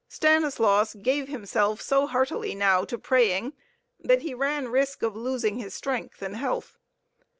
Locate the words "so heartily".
1.79-2.55